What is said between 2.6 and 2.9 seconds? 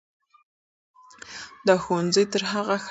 ښه ده.